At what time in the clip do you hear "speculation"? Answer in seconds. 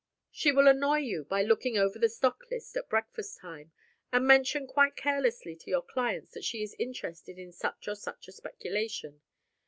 8.31-9.21